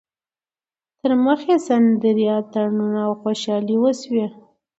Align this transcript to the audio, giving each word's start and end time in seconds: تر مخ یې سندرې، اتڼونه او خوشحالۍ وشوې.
تر 0.99 1.11
مخ 1.25 1.39
یې 1.49 1.57
سندرې، 1.67 2.25
اتڼونه 2.37 2.99
او 3.07 3.11
خوشحالۍ 3.21 3.75
وشوې. 3.79 4.25